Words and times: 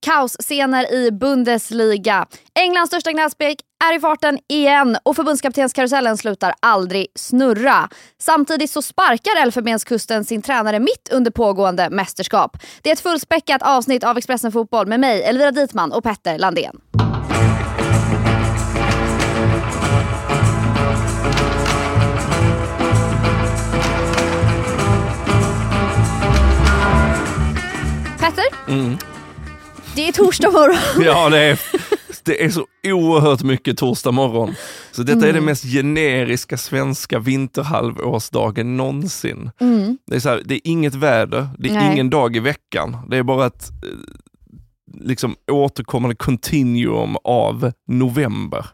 Kaosscener 0.00 0.92
i 0.94 1.10
Bundesliga. 1.10 2.26
Englands 2.54 2.90
största 2.90 3.12
gnällspik 3.12 3.60
är 3.84 3.96
i 3.96 4.00
farten 4.00 4.38
igen 4.48 4.98
och 5.02 5.16
förbundskaptenskarusellen 5.16 6.16
slutar 6.16 6.54
aldrig 6.60 7.06
snurra. 7.14 7.88
Samtidigt 8.18 8.70
så 8.70 8.82
sparkar 8.82 9.42
Elfenbenskusten 9.42 10.24
sin 10.24 10.42
tränare 10.42 10.78
mitt 10.78 11.08
under 11.12 11.30
pågående 11.30 11.90
mästerskap. 11.90 12.56
Det 12.82 12.88
är 12.90 12.92
ett 12.92 13.00
fullspäckat 13.00 13.62
avsnitt 13.62 14.04
av 14.04 14.18
Expressen 14.18 14.52
Fotboll 14.52 14.86
med 14.86 15.00
mig, 15.00 15.22
Elvira 15.22 15.50
Dietman 15.50 15.92
och 15.92 16.04
Petter 16.04 16.38
Landén. 16.38 16.76
Petter, 28.18 28.44
Mm 28.68 28.98
det 29.94 30.08
är 30.08 30.12
torsdag 30.12 30.50
morgon. 30.50 30.76
Ja, 31.04 31.28
det 31.30 31.38
är, 31.38 31.60
det 32.24 32.44
är 32.44 32.50
så 32.50 32.66
oerhört 32.84 33.42
mycket 33.42 33.78
torsdag 33.78 34.10
morgon. 34.12 34.54
Så 34.92 35.02
detta 35.02 35.12
Mm. 35.18 35.28
är 35.28 35.32
den 35.32 35.44
mest 35.44 35.64
generiska 35.64 36.56
svenska 36.56 37.18
vinterhalvårsdagen 37.18 38.76
någonsin. 38.76 39.50
Det, 40.06 40.16
är 40.16 40.20
så 40.20 40.28
här, 40.28 40.42
det 40.44 40.54
är 40.54 40.60
inget 40.64 40.94
väder, 40.94 41.48
det 41.58 41.68
är 41.68 41.74
Nej. 41.74 41.92
ingen 41.92 42.10
dag 42.10 42.36
i 42.36 42.40
veckan. 42.40 42.96
Det 43.10 43.16
är 43.16 43.22
bara 43.22 43.46
ett 43.46 43.68
eh, 43.70 45.00
liksom 45.00 45.36
återkommande 45.52 46.16
continuum 46.16 47.16
av 47.24 47.72
november. 47.88 48.66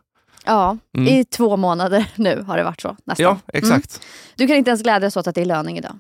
Ja, 0.45 0.77
Mm. 0.97 1.09
i 1.15 1.25
två 1.25 1.57
månader 1.57 2.07
nu 2.15 2.45
har 2.47 2.57
det 2.57 2.65
varit 2.65 2.81
så 2.81 2.97
nästan. 3.05 3.25
Ja, 3.25 3.39
exakt. 3.53 4.01
Du 4.37 4.47
kan 4.47 4.57
inte 4.57 4.71
ens 4.71 4.83
glädjas 4.83 5.17
åt 5.17 5.27
att 5.27 5.35
det 5.35 5.41
är 5.41 5.45
löning 5.45 5.79
idag. 5.79 5.99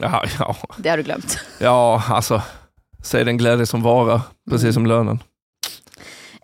Ja, 0.00 0.24
ja, 0.38 0.56
Det 0.78 0.88
har 0.88 0.96
du 0.96 1.02
glömt. 1.02 1.38
ja, 1.60 2.02
alltså. 2.08 2.42
Säg 3.06 3.24
den 3.24 3.36
glädje 3.38 3.66
som 3.66 3.82
vara, 3.82 4.22
precis 4.50 4.74
som 4.74 4.86
lönen. 4.86 5.18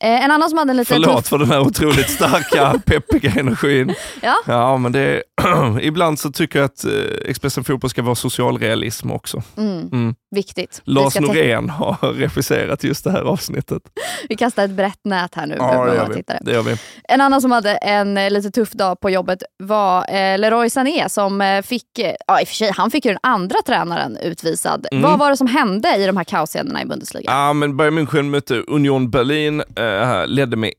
Eh, 0.01 0.25
en 0.25 0.31
annan 0.31 0.49
som 0.49 0.59
hade 0.59 0.71
en 0.71 0.77
lite 0.77 0.93
Förlåt 0.95 1.17
tuff... 1.17 1.27
för 1.29 1.39
den 1.39 1.51
här 1.51 1.61
otroligt 1.61 2.11
starka, 2.11 2.81
peppiga 2.87 3.33
energin. 3.33 3.95
Ja. 4.23 4.35
Ja, 4.47 4.77
men 4.77 4.93
det 4.93 5.01
är, 5.01 5.81
ibland 5.81 6.19
så 6.19 6.33
tycker 6.33 6.59
jag 6.59 6.67
att 6.67 6.85
eh, 6.85 6.93
Expressen 7.27 7.65
Fotboll 7.65 7.91
ska 7.91 8.03
vara 8.03 8.15
socialrealism 8.15 9.11
också. 9.11 9.43
Mm, 9.57 9.89
Mm. 9.93 10.15
Viktigt. 10.33 10.83
Vi, 10.85 10.93
Lars 10.93 11.21
Norén 11.21 11.71
har 11.71 12.13
regisserat 12.13 12.85
just 12.85 13.05
det 13.05 13.11
här 13.11 13.23
avsnittet. 13.23 13.83
vi 14.29 14.37
kastar 14.37 14.65
ett 14.65 14.71
brett 14.71 15.05
nät 15.05 15.35
här 15.35 15.47
nu. 15.47 15.57
med 15.57 15.77
våra 15.77 16.09
tittare. 16.09 16.39
Det 16.41 16.53
gör 16.53 16.63
vi. 16.63 16.77
En 17.09 17.21
annan 17.21 17.41
som 17.41 17.51
hade 17.51 17.71
en 17.77 18.17
eh, 18.19 18.31
lite 18.31 18.51
tuff 18.51 18.73
dag 18.73 19.01
på 19.01 19.11
jobbet 19.11 19.43
var 19.59 19.99
eh, 19.99 20.39
Leroy 20.39 20.71
Sané 20.71 21.09
som 21.09 21.41
eh, 21.41 21.63
fick, 21.63 21.87
ja 22.27 22.41
i 22.41 22.45
och 22.45 22.49
för 22.49 22.55
sig, 22.55 22.71
han 22.75 22.91
fick 22.91 23.05
ju 23.05 23.11
den 23.11 23.21
andra 23.23 23.57
tränaren 23.67 24.17
utvisad. 24.17 24.87
Mm. 24.93 25.03
Vad 25.03 25.19
var 25.19 25.31
det 25.31 25.37
som 25.37 25.47
hände 25.47 25.97
i 25.97 26.07
de 26.07 26.17
här 26.17 26.25
kaosscenerna 26.25 26.83
i 26.83 26.87
Bundesliga? 26.87 27.31
Ja, 27.31 27.53
men 27.53 27.77
Bayern 27.77 27.99
München 27.99 28.23
mötte 28.23 28.55
Union 28.55 29.11
Berlin, 29.11 29.63
eh, 29.77 30.27
ledde 30.27 30.57
med 30.57 30.73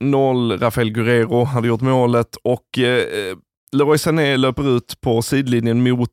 1-0. 0.00 0.58
Rafael 0.58 0.90
Guerrero 0.90 1.44
hade 1.44 1.68
gjort 1.68 1.80
målet 1.80 2.36
och 2.42 2.78
eh, 2.78 3.36
Leroy 3.72 3.98
Sané 3.98 4.36
löper 4.36 4.76
ut 4.76 5.00
på 5.00 5.22
sidlinjen 5.22 5.82
mot 5.82 6.10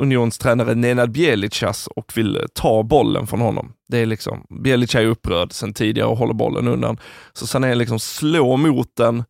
eh, 0.00 0.02
Unions 0.02 0.38
tränare 0.38 0.74
Nenad 0.74 1.10
Bjelicas 1.12 1.86
och 1.86 2.12
vill 2.16 2.36
eh, 2.36 2.42
ta 2.54 2.82
bollen 2.82 3.26
från 3.26 3.40
honom. 3.40 3.72
Det 3.88 3.98
är 3.98 4.06
liksom, 4.06 4.46
Bjelica 4.62 5.00
är 5.02 5.06
upprörd 5.06 5.52
sen 5.52 5.72
tidigare 5.74 6.08
och 6.08 6.16
håller 6.18 6.34
bollen 6.34 6.68
undan. 6.68 6.98
Så 7.32 7.46
Sané 7.46 7.74
liksom 7.74 7.98
slår 7.98 8.56
mot 8.56 8.96
den, 8.96 9.24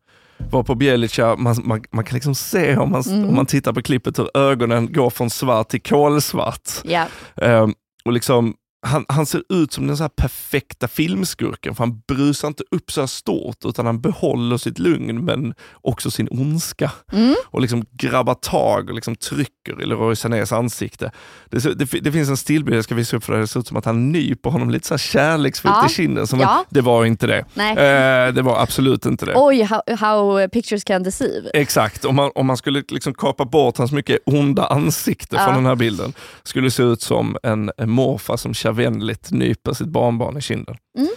var 0.51 0.63
på 0.63 0.75
Bjelica, 0.75 1.35
man, 1.35 1.55
man, 1.63 1.83
man 1.91 2.05
kan 2.05 2.13
liksom 2.15 2.35
se 2.35 2.77
om 2.77 2.91
man, 2.91 3.01
Mm. 3.07 3.29
om 3.29 3.35
man 3.35 3.45
tittar 3.45 3.73
på 3.73 3.81
klippet 3.81 4.19
hur 4.19 4.37
ögonen 4.37 4.93
går 4.93 5.09
från 5.09 5.29
svart 5.29 5.69
till 5.69 5.81
kolsvart. 5.81 6.69
Ja. 6.83 7.05
Ehm, 7.35 7.73
och 8.05 8.11
liksom, 8.13 8.53
han, 8.83 9.05
han 9.09 9.25
ser 9.25 9.43
ut 9.49 9.73
som 9.73 9.87
den 9.87 9.97
så 9.97 10.09
perfekta 10.09 10.87
filmskurken, 10.87 11.75
för 11.75 11.83
han 11.83 12.01
brusar 12.07 12.47
inte 12.47 12.63
upp 12.71 12.91
så 12.91 13.07
stort, 13.07 13.65
utan 13.65 13.85
han 13.85 14.01
behåller 14.01 14.57
sitt 14.57 14.79
lugn, 14.79 15.25
men 15.25 15.53
också 15.81 16.11
sin 16.11 16.27
ondska. 16.31 16.91
Mm. 17.11 17.35
Och 17.45 17.61
liksom 17.61 17.85
grabbar 17.91 18.33
tag 18.33 18.89
och 18.89 18.95
liksom 18.95 19.15
trycker 19.15 19.81
i 19.81 19.85
Leroy 19.85 20.15
Sanés 20.15 20.51
ansikte. 20.51 21.11
Det, 21.49 21.61
ser- 21.61 21.73
det, 21.73 21.85
det 22.01 22.11
finns 22.11 22.29
en 22.29 22.37
stillbild 22.37 22.77
jag 22.77 22.83
ska 22.83 22.95
visa 22.95 23.17
upp 23.17 23.23
för 23.23 23.33
dig, 23.33 23.41
det 23.41 23.47
ser 23.47 23.59
ut 23.59 23.67
som 23.67 23.77
att 23.77 23.85
han 23.85 24.11
nyper 24.11 24.49
honom 24.49 24.69
lite 24.69 24.87
så 24.87 24.93
här 24.93 24.99
kärleksfullt 24.99 25.75
Ja. 25.81 25.85
i 25.85 25.89
kinden. 25.89 26.27
Som 26.27 26.39
Ja. 26.39 26.65
det 26.69 26.81
var 26.81 27.05
inte 27.05 27.27
det. 27.27 27.45
Nej. 27.53 27.71
Eh, 27.71 28.33
det 28.33 28.41
var 28.41 28.61
absolut 28.61 29.05
inte 29.05 29.25
det. 29.25 29.33
Oj, 29.35 29.61
how, 29.61 29.81
how 29.99 30.47
pictures 30.47 30.83
can 30.83 31.03
deceive. 31.03 31.49
Exakt, 31.53 32.05
om 32.05 32.15
man, 32.15 32.31
om 32.35 32.45
man 32.45 32.57
skulle 32.57 32.83
liksom 32.89 33.13
kapa 33.13 33.45
bort 33.45 33.77
hans 33.77 33.91
mycket 33.91 34.17
onda 34.25 34.65
ansikte 34.65 35.35
Ja. 35.35 35.45
från 35.45 35.55
den 35.55 35.65
här 35.65 35.75
bilden, 35.75 36.13
skulle 36.43 36.67
det 36.67 36.71
se 36.71 36.83
ut 36.83 37.01
som 37.01 37.37
en, 37.43 37.71
en 37.77 37.89
morfar 37.89 38.37
som 38.37 38.53
kärvänligt 38.75 39.31
nyper 39.31 39.73
sitt 39.73 39.87
barnbarn 39.87 40.37
i 40.37 40.41
kinden. 40.41 40.75
Mm. 40.97 41.09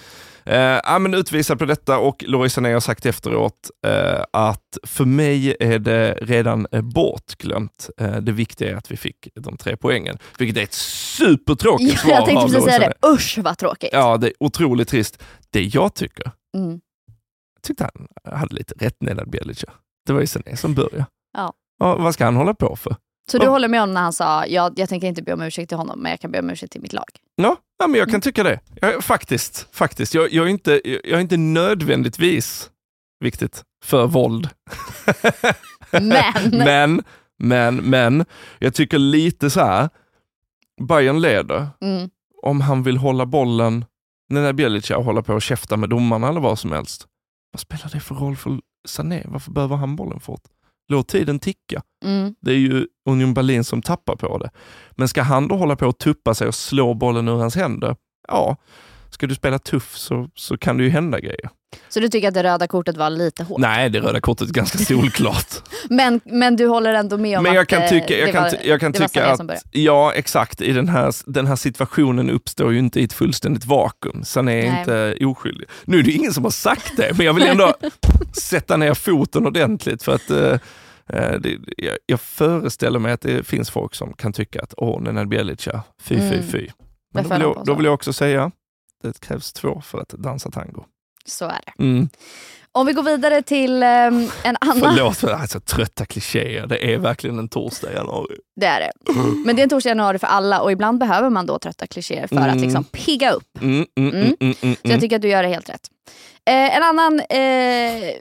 Eh, 0.47 0.81
ja, 0.84 0.98
men 0.98 1.15
utvisad 1.15 1.59
på 1.59 1.65
detta 1.65 1.98
och 1.98 2.25
Loris 2.26 2.53
Sané 2.53 2.72
har 2.72 2.81
sagt 2.81 3.06
efteråt 3.06 3.70
eh, 3.87 4.25
att 4.32 4.78
för 4.82 5.04
mig 5.04 5.56
är 5.60 5.78
det 5.78 6.19
redan 6.22 6.66
eh, 6.72 6.82
bortglömt. 6.82 7.91
Eh, 8.00 8.16
det 8.16 8.32
viktiga 8.32 8.70
är 8.70 8.75
att 8.76 8.91
vi 8.91 8.97
fick 8.97 9.28
de 9.34 9.56
tre 9.56 9.76
poängen, 9.76 10.19
vilket 10.38 10.56
är 10.59 10.62
ett 10.62 10.72
supertråkigt 10.72 11.93
Ja, 11.93 11.98
svar 11.98 12.10
jag 12.10 12.25
tänkte 12.26 12.47
precis 12.47 12.64
säga 12.64 12.78
det. 13.00 13.09
Usch 13.09 13.38
vad 13.38 13.59
tråkigt. 13.59 13.91
Ja, 13.93 14.16
det 14.16 14.26
är 14.26 14.32
otroligt 14.41 14.88
trist. 14.88 15.22
Det 15.50 15.62
jag 15.62 15.94
tycker, 15.94 16.31
Mm. 16.56 16.70
jag 17.54 17.62
tyckte 17.62 17.91
han 17.94 18.09
hade 18.38 18.54
lite 18.54 18.75
rätt 18.78 18.97
Nenad 19.03 19.31
Bjelica. 19.31 19.72
Det 20.06 20.12
var 20.12 20.20
ju 20.20 20.26
Sané 20.26 20.56
som 20.56 20.75
började. 20.75 21.06
Ja. 21.37 21.53
Ja, 21.78 21.97
vad 21.97 22.14
ska 22.14 22.25
han 22.25 22.37
hålla 22.37 22.54
på 22.54 22.76
för? 22.76 22.97
Så 23.31 23.39
du 23.39 23.47
håller 23.47 23.69
med 23.69 23.83
om 23.83 23.95
när 23.95 24.01
han 24.01 24.12
sa, 24.12 24.47
jag, 24.47 24.79
jag 24.79 24.89
tänker 24.89 25.07
inte 25.09 25.23
be 25.23 25.33
om 25.33 25.43
ursäkt 25.43 25.69
till 25.69 25.79
honom, 25.79 25.99
men 26.01 26.11
jag 26.11 26.21
kan 26.21 26.31
be 26.31 26.39
om 26.39 26.51
ursäkt 26.51 26.73
till 26.73 26.81
mitt 26.81 26.93
lag. 26.93 27.05
Ja, 27.37 27.57
ja 27.79 27.87
men 27.87 27.99
jag 27.99 28.09
Mm. 28.09 28.12
kan 28.12 28.21
tycka 28.21 28.43
det. 28.43 28.61
Jag, 28.81 29.05
faktiskt. 29.05 29.69
faktiskt. 29.73 30.15
Jag, 30.15 30.33
jag, 30.33 30.45
är 30.47 30.51
inte, 30.51 30.81
jag 30.85 31.17
är 31.17 31.21
inte 31.21 31.37
nödvändigtvis, 31.37 32.71
viktigt, 33.21 33.62
för 33.85 34.07
våld. 34.07 34.49
Men, 35.91 36.33
men, 36.53 37.03
men, 37.39 37.77
men, 37.77 38.25
jag 38.59 38.75
tycker 38.75 38.99
lite 38.99 39.51
så 39.51 39.61
här. 39.61 39.89
Bayern 40.89 41.21
leder. 41.21 41.67
mm, 41.81 42.11
Om 42.43 42.61
han 42.61 42.83
vill 42.83 42.97
hålla 42.97 43.27
bollen, 43.27 43.85
när 44.29 44.53
Bjelica 44.53 44.97
håller 44.97 45.23
på 45.23 45.35
och 45.35 45.43
käfta 45.43 45.77
med 45.77 45.89
domarna 45.89 46.29
eller 46.29 46.41
vad 46.41 46.59
som 46.59 46.73
helst. 46.73 47.06
Vad 47.53 47.61
spelar 47.61 47.91
det 47.93 48.01
för 48.01 48.15
roll 48.15 48.37
för 48.37 48.61
Sané? 48.89 49.23
Varför 49.25 49.51
behöver 49.51 49.77
han 49.77 49.97
bollen 49.97 50.21
fort? 50.21 50.41
Låt 50.89 51.09
tiden 51.09 51.39
ticka. 51.39 51.83
mm, 52.05 52.34
Det 52.41 52.50
är 52.50 52.56
ju 52.59 52.87
Union 53.09 53.34
Berlin 53.34 53.65
som 53.65 53.83
tappar 53.83 54.17
på 54.17 54.39
det. 54.39 54.50
Men 54.91 55.09
ska 55.09 55.22
han 55.22 55.49
då 55.49 55.56
hålla 55.56 55.77
på 55.77 55.87
och 55.87 55.99
tuppa 55.99 56.34
sig 56.34 56.49
och 56.49 56.55
slå 56.55 56.95
bollen 56.95 57.28
ur 57.28 57.37
hans 57.37 57.56
händer? 57.56 57.97
Ja, 58.28 58.56
ska 59.11 59.27
du 59.27 59.34
spela 59.34 59.59
tuff 59.59 59.97
så, 59.97 60.28
så 60.34 60.59
kan 60.59 60.77
det 60.78 60.84
ju 60.84 60.91
hända 60.91 61.21
grejer. 61.21 61.50
Så 61.89 62.01
du 62.01 62.09
tycker 62.09 62.29
att 62.29 62.35
det 62.35 62.43
röda 62.43 62.67
kortet 62.67 62.97
var 62.97 63.11
lite 63.11 63.43
hårt? 63.45 63.61
Nej, 63.61 63.91
det 63.91 64.01
röda 64.01 64.21
kortet 64.21 64.49
är 64.49 64.53
ganska 64.53 64.79
solklart. 64.79 65.47
Men, 65.91 66.21
men 66.25 66.57
du 66.57 66.67
håller 66.67 66.95
ändå 66.95 67.19
med 67.19 67.39
om 67.39 67.43
Men 67.43 67.51
att 67.51 67.57
jag 67.57 67.69
kan 67.69 67.83
eh, 67.83 67.89
tycka, 67.89 68.07
det 68.07 68.19
jag 68.19 68.33
kan, 68.33 68.43
var, 68.43 68.53
jag 68.65 68.81
kan 68.81 68.93
det 68.93 68.99
tycka 69.09 69.27
att, 69.27 69.65
ja 69.71 70.12
exakt, 70.12 70.61
i 70.61 70.73
den 70.73 70.89
här, 70.89 71.15
den 71.27 71.47
här 71.47 71.57
situationen 71.57 72.31
uppstår 72.31 72.73
ju 72.73 72.79
inte 72.79 73.01
i 73.01 73.05
ett 73.05 73.12
fullständigt 73.12 73.65
vakuum. 73.65 74.25
Sané 74.25 74.67
är 74.67 74.71
Nej. 74.71 74.79
inte 74.79 75.27
oskyldig. 75.27 75.69
Nu 75.85 75.99
är 75.99 76.03
det 76.03 76.12
ingen 76.12 76.33
som 76.33 76.45
har 76.45 76.51
sagt 76.51 76.97
det, 76.97 77.17
men 77.17 77.27
jag 77.27 77.35
vill 77.35 77.43
ändå 77.47 77.75
sätta 78.43 78.77
ner 78.77 78.95
foten 78.95 79.47
ordentligt 79.47 80.03
för 80.03 80.15
att 80.15 80.31
eh, 80.31 80.53
eh, 81.09 81.41
det, 81.41 81.59
jag, 81.77 81.97
jag 82.06 82.21
föreställer 82.21 82.99
mig 82.99 83.12
att 83.12 83.21
det 83.21 83.47
finns 83.47 83.71
folk 83.71 83.95
som 83.95 84.12
kan 84.12 84.33
tycka 84.33 84.62
att 84.62 84.75
åh, 84.77 85.03
Nenad 85.03 85.29
Bjelica, 85.29 85.83
fy, 86.03 86.17
fy, 86.17 86.23
Mm. 86.23 86.43
fy. 86.47 86.67
Det 86.67 86.73
Men 87.15 87.25
då 87.25 87.35
vill, 87.35 87.43
jag, 87.43 87.62
då 87.67 87.75
vill 87.75 87.85
jag 87.85 87.95
också 87.95 88.12
säga, 88.12 88.51
det 89.03 89.21
krävs 89.21 89.53
två 89.53 89.81
för 89.85 89.99
att 89.99 90.09
dansa 90.09 90.51
tango. 90.51 90.85
Så 91.27 91.45
är 91.45 91.61
det. 91.67 91.83
Mm. 91.83 92.09
Om 92.73 92.87
vi 92.87 92.93
går 92.93 93.03
vidare 93.03 93.43
till 93.43 93.83
ehm, 93.83 94.29
en 94.45 94.57
annan... 94.61 94.81
Förlåt 94.81 95.17
för 95.17 95.29
alltså, 95.33 95.61
trötta 95.61 96.05
klichéer, 96.07 96.67
det 96.67 96.93
är 96.95 96.99
verkligen 96.99 97.39
en 97.39 97.49
torsdag 97.49 97.93
i 97.93 97.95
januari. 97.95 98.37
Det 98.61 98.67
är 98.67 98.81
det. 98.81 98.93
Men 99.47 99.57
det 99.57 99.62
är 99.62 99.65
en 99.65 99.69
torsdag 99.69 99.89
i 99.89 99.91
januari 99.91 100.19
för 100.19 100.27
alla 100.27 100.61
och 100.61 100.73
ibland 100.73 100.99
behöver 100.99 101.31
man 101.31 101.47
då 101.47 101.59
trötta 101.59 101.87
klichéer 101.87 102.27
för 102.27 102.37
att 102.37 102.43
Mm. 102.47 102.62
liksom 102.62 102.85
pigga 102.85 103.31
upp. 103.31 103.59
Mm, 103.61 103.87
mm, 103.99 104.11
Mm. 104.15 104.37
mm, 104.41 104.55
mm, 104.62 104.75
Så 104.85 104.91
jag 104.93 105.00
tycker 105.00 105.17
att 105.17 105.23
du 105.23 105.29
gör 105.29 105.43
det 105.43 105.49
helt 105.49 105.69
rätt. 105.69 105.88
Eh, 106.47 106.76
en 106.76 106.82
annan 106.82 107.21
eh, 107.21 107.37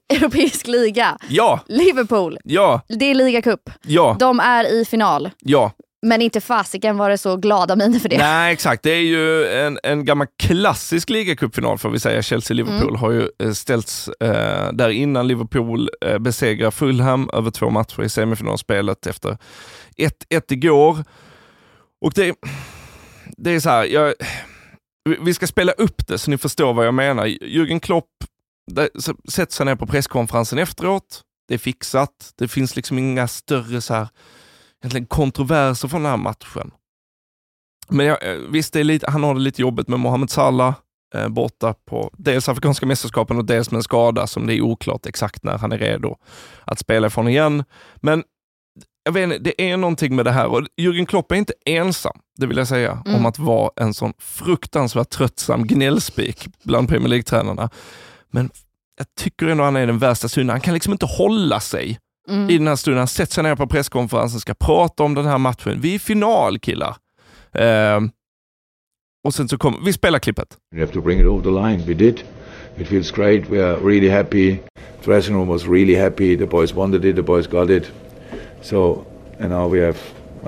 europeisk 0.18 0.68
liga, 0.68 1.18
Ja, 1.30 1.60
Liverpool. 1.68 2.38
ja, 2.44 2.82
Det 2.88 3.06
är 3.06 3.16
ligacup. 3.16 3.70
ja, 3.84 4.16
De 4.20 4.40
är 4.40 4.74
i 4.74 4.86
final. 4.86 5.30
ja. 5.40 5.72
Men 6.04 6.22
inte 6.22 6.42
fasiken 6.42 6.98
var 6.98 7.10
det 7.10 7.18
så 7.18 7.38
glada 7.38 7.76
miner 7.76 8.00
för 8.00 8.10
det. 8.10 8.18
Nej, 8.18 8.54
exakt. 8.54 8.84
Det 8.84 8.90
är 8.92 9.02
ju 9.02 9.48
en, 9.48 9.80
en 9.84 10.06
gammal 10.06 10.28
klassisk 10.44 11.10
ligacupfinal 11.10 11.78
får 11.78 11.90
vi 11.90 12.00
säga. 12.00 12.22
Chelsea-Liverpool 12.22 12.88
Mm. 12.90 12.96
har 13.00 13.12
ju 13.12 13.30
eh, 13.40 13.52
ställts 13.52 14.08
eh, 14.08 14.72
där 14.74 14.90
innan 14.90 15.28
Liverpool 15.28 15.90
eh, 16.06 16.18
besegrar 16.20 16.72
Fulham 16.72 17.30
över 17.34 17.52
två 17.52 17.70
matcher 17.70 18.04
i 18.04 18.10
semifinalspelet 18.10 19.08
efter 19.08 19.38
1-1 19.98 20.12
igår. 20.50 21.04
Och 22.06 22.12
det, 22.16 22.36
det 23.38 23.52
är 23.52 23.60
så 23.60 23.70
här, 23.70 23.86
jag, 23.86 24.14
vi- 25.10 25.18
vi 25.22 25.34
ska 25.34 25.48
spela 25.48 25.72
upp 25.72 26.08
det 26.08 26.18
så 26.18 26.32
ni 26.32 26.38
förstår 26.38 26.74
vad 26.74 26.86
jag 26.88 26.94
menar. 26.94 27.26
Jürgen 27.26 27.80
Klopp 27.80 28.10
där, 28.72 28.90
så, 29.00 29.16
sätter 29.30 29.54
sig 29.54 29.66
ner 29.66 29.76
på 29.76 29.88
presskonferensen 29.88 30.60
efteråt. 30.60 31.22
Det 31.48 31.54
är 31.54 31.58
fixat. 31.58 32.34
Det 32.38 32.48
finns 32.48 32.76
liksom 32.76 32.98
inga 33.00 33.28
större 33.28 33.82
så 33.82 33.94
här, 33.94 34.08
egentligen 34.84 35.08
kontroverser 35.08 35.88
från 35.88 36.04
den 36.04 36.10
här 36.10 36.18
matchen. 36.18 36.72
Men 37.90 38.06
jag, 38.06 38.24
eh, 38.32 38.38
visst, 38.50 38.76
lite, 38.76 39.12
han 39.12 39.24
har 39.24 39.34
det 39.34 39.40
lite 39.40 39.62
jobbigt 39.62 39.88
med 39.88 40.00
Mohamed 40.00 40.30
Salah. 40.30 40.74
eh, 41.16 41.28
borta 41.30 41.74
på 41.86 42.10
dels 42.18 42.50
Afrikanska 42.50 42.86
mästerskapen 42.86 43.38
och 43.38 43.46
dels 43.46 43.72
med 43.72 43.78
en 43.78 43.84
skada 43.84 44.28
som 44.28 44.48
det 44.48 44.56
är 44.56 44.62
oklart 44.62 45.06
exakt 45.06 45.44
när 45.44 45.58
han 45.58 45.72
är 45.72 45.78
redo 45.78 46.16
att 46.66 46.80
spela 46.80 47.08
ifrån 47.08 47.28
igen. 47.28 47.64
Men 47.96 48.24
jag 49.04 49.12
vet 49.14 49.24
inte, 49.24 49.38
det 49.38 49.72
är 49.72 49.78
någonting 49.78 50.16
med 50.16 50.26
det 50.26 50.32
här 50.32 50.48
och 50.48 50.62
Jürgen 50.82 51.06
Klopp 51.06 51.32
är 51.32 51.36
inte 51.36 51.54
ensam, 51.66 52.18
det 52.38 52.46
vill 52.46 52.58
jag 52.58 52.68
säga, 52.68 53.02
Mm. 53.06 53.20
om 53.20 53.26
att 53.26 53.40
vara 53.40 53.72
en 53.76 53.94
sån 53.94 54.14
fruktansvärt 54.20 55.10
tröttsam 55.10 55.68
gnällspik 55.68 56.48
bland 56.64 56.90
Premier 56.90 57.08
League-tränarna. 57.10 57.70
Men 58.32 58.50
jag 58.98 59.08
tycker 59.18 59.48
ändå 59.48 59.64
han 59.64 59.76
är 59.76 59.88
den 59.88 60.00
värsta 60.00 60.28
synden. 60.28 60.54
Han 60.54 60.62
kan 60.62 60.74
liksom 60.74 60.94
inte 60.94 61.06
hålla 61.06 61.60
sig 61.60 62.00
Mm. 62.30 62.50
i 62.50 62.58
den 62.58 62.68
här 62.68 62.75
stunden. 62.75 62.98
Han 62.98 63.08
sätter 63.08 63.34
sig 63.34 63.44
ner 63.44 63.56
på 63.56 63.68
presskonferensen, 63.68 64.40
ska 64.40 64.54
prata 64.54 65.04
om 65.04 65.16
den 65.16 65.25
här 65.25 65.38
matchen. 65.38 65.81
Vi 65.81 65.92
är 65.92 65.96
i 65.96 66.00
final 66.00 66.60
killar. 66.60 66.96
Ehm, 67.54 68.12
och 69.24 69.34
sen 69.34 69.48
så 69.50 69.58
kommer, 69.58 69.80
vi 69.86 69.94
spelar 69.94 70.20
klippet. 70.20 70.58
We 70.75 70.80
have 70.81 70.94
to 70.94 71.02
bring 71.02 71.20
it 71.20 71.25
over 71.25 71.44
the 71.44 71.68
line. 71.68 71.84
We 71.88 71.94
did. 71.94 72.24
It 72.78 72.88
feels 72.88 73.12
great. 73.12 73.50
We 73.50 73.64
are 73.66 73.75
really 73.75 74.10
happy. 74.10 74.58
Dressing 75.06 75.36
room 75.36 75.48
was 75.48 75.68
really 75.68 75.96
happy. 75.96 76.38
The 76.38 76.46
boys 76.46 76.74
wanted 76.74 77.06
it. 77.06 77.16
The 77.16 77.22
boys 77.22 77.48
got 77.48 77.70
it. 77.70 77.92
So, 78.62 79.06
and 79.40 79.50
now 79.50 79.68
we 79.72 79.80
have, 79.80 79.98